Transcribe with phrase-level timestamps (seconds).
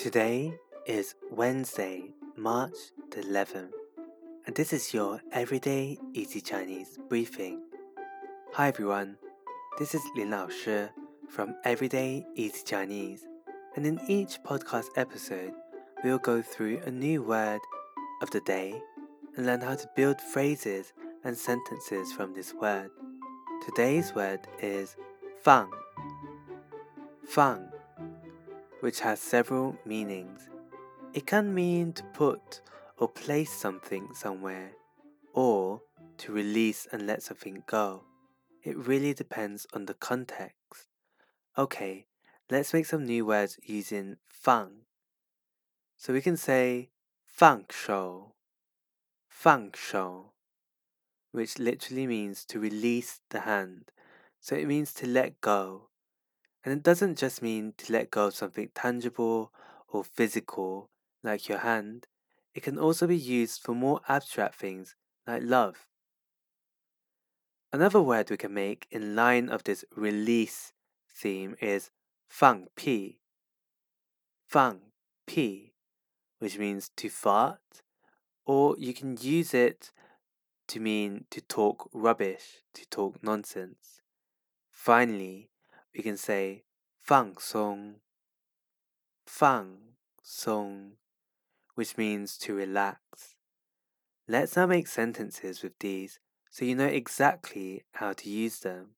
[0.00, 2.72] Today is Wednesday, March
[3.10, 3.72] the 11th,
[4.46, 7.60] and this is your Everyday Easy Chinese briefing.
[8.54, 9.18] Hi everyone,
[9.78, 10.86] this is Lin Lao Shi
[11.28, 13.26] from Everyday Easy Chinese,
[13.76, 15.52] and in each podcast episode,
[16.02, 17.60] we'll go through a new word
[18.22, 18.80] of the day
[19.36, 20.94] and learn how to build phrases
[21.24, 22.90] and sentences from this word.
[23.66, 24.96] Today's word is
[25.42, 25.70] fang.
[27.26, 27.68] Fang
[28.80, 30.48] which has several meanings.
[31.12, 32.60] It can mean to put
[32.98, 34.72] or place something somewhere,
[35.32, 35.82] or
[36.18, 38.04] to release and let something go.
[38.62, 40.86] It really depends on the context.
[41.56, 42.06] Okay,
[42.50, 44.84] let's make some new words using fang.
[45.96, 46.90] So we can say
[47.24, 48.32] fang shou,
[49.28, 50.32] fang shou,
[51.32, 53.92] which literally means to release the hand.
[54.40, 55.89] So it means to let go,
[56.64, 59.52] and it doesn't just mean to let go of something tangible
[59.88, 60.90] or physical,
[61.22, 62.06] like your hand,
[62.54, 64.94] it can also be used for more abstract things,
[65.26, 65.86] like love.
[67.72, 70.72] Another word we can make in line of this release
[71.08, 71.90] theme is
[72.28, 73.18] fang pi.
[74.48, 74.80] Fang
[75.26, 75.70] pi,
[76.40, 77.82] which means to fart,
[78.44, 79.92] or you can use it
[80.66, 84.00] to mean to talk rubbish, to talk nonsense.
[84.70, 85.49] Finally,
[85.93, 86.65] we can say
[86.99, 88.01] 放松,
[89.25, 89.79] 放
[90.21, 90.97] 松,
[91.75, 93.35] which means to relax.
[94.27, 98.95] Let's now make sentences with these so you know exactly how to use them.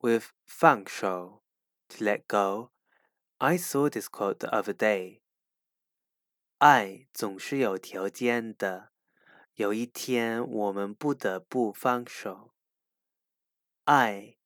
[0.00, 1.42] With 放手,
[1.88, 2.70] to let go,
[3.38, 5.20] I saw this quote the other day.
[6.58, 8.92] 爱总是有条件的，
[9.54, 12.54] 有一天我们不得不放手。
[13.84, 14.36] 爱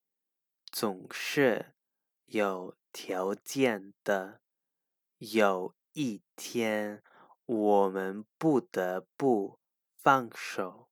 [0.75, 1.75] 总是
[2.27, 4.41] 有条件的，
[5.19, 7.03] 有一天
[7.45, 9.59] 我们不得不
[9.97, 10.89] 放手。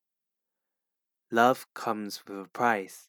[1.29, 3.05] Love comes with a price.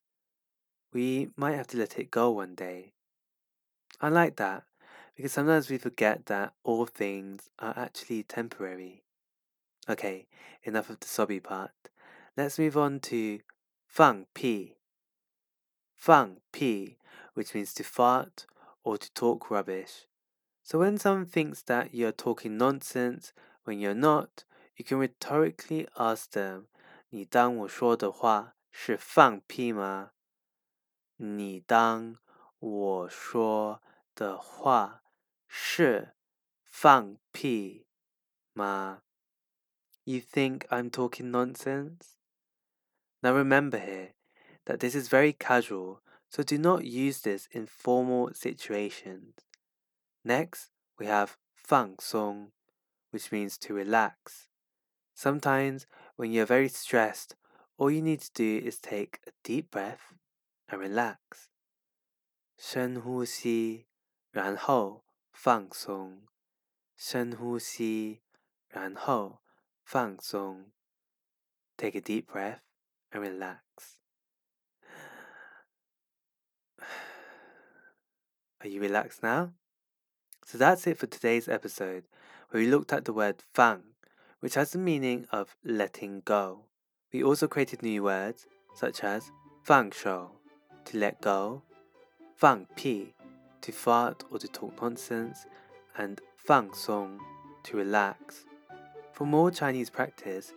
[0.91, 2.93] We might have to let it go one day.
[3.99, 4.65] I like that
[5.15, 9.05] because sometimes we forget that all things are actually temporary.
[9.89, 10.27] Okay,
[10.63, 11.73] enough of the sobby part.
[12.37, 13.41] Let's move on to
[13.87, 14.74] 放屁.
[16.05, 16.99] 放屁
[17.35, 18.47] which means to fart
[18.83, 20.07] or to talk rubbish.
[20.63, 23.33] So when someone thinks that you're talking nonsense
[23.65, 24.45] when you're not,
[24.77, 26.67] you can rhetorically ask them,
[27.11, 30.13] 你当我说的话是放屁吗？
[31.17, 32.17] 你当
[32.59, 33.83] 我说
[34.15, 35.03] 的话
[35.49, 36.15] 是
[36.65, 37.87] 放屁
[38.53, 39.03] 吗？
[40.05, 42.17] You think I'm talking nonsense?
[43.21, 44.14] Now remember here
[44.67, 46.01] that this is very casual
[46.31, 49.35] so do not use this in formal situations.
[50.25, 52.53] Next, we have 放松,
[53.11, 54.49] which means to relax.
[55.13, 57.35] Sometimes, when you're very stressed,
[57.77, 60.15] all you need to do is take a deep breath
[60.69, 61.51] and relax.
[62.57, 63.87] 深呼吸，
[64.31, 66.27] 然后放松。
[66.97, 68.21] 深呼吸，
[68.69, 69.41] 然后
[69.83, 70.71] 放松。
[71.77, 72.61] Take a deep breath
[73.11, 73.97] and relax.
[78.66, 79.52] Are you relaxed now?
[80.44, 82.06] So that's it for today's episode,
[82.50, 83.84] where we looked at the word fang,
[84.40, 86.62] which has the meaning of letting go.
[87.14, 89.32] We also created new words such as
[89.62, 90.32] fang shou,
[90.86, 91.62] to let go,
[92.38, 93.14] fang pi,
[93.62, 95.46] to fart or to talk nonsense,
[95.96, 97.20] and fang song,
[97.66, 98.46] to relax.
[99.14, 100.54] For more Chinese practice,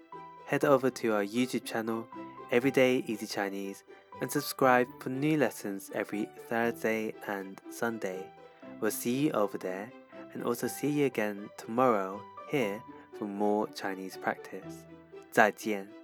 [0.46, 2.06] head over to our YouTube channel,
[2.50, 3.84] Everyday Easy Chinese,
[4.20, 8.24] and subscribe for new lessons every Thursday and Sunday.
[8.80, 9.90] We'll see you over there
[10.32, 12.20] and also see you again tomorrow
[12.50, 12.82] here
[13.18, 14.84] for more Chinese practice.
[15.30, 15.97] 再见。